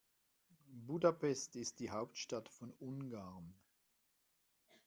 Budapest 0.79 1.55
ist 1.57 1.79
die 1.79 1.91
Hauptstadt 1.91 2.49
von 2.49 2.71
Ungarn. 2.79 3.53